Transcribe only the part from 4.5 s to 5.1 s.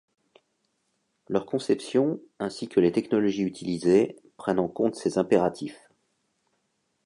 en compte